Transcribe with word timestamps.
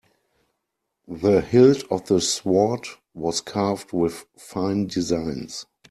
The 1.07 1.41
hilt 1.41 1.83
of 1.91 2.07
the 2.07 2.21
sword 2.21 2.87
was 3.13 3.39
carved 3.39 3.93
with 3.93 4.25
fine 4.35 4.87
designs. 4.87 5.67